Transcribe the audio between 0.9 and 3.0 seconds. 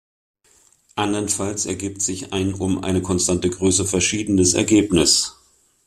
Andernfalls ergibt sich ein um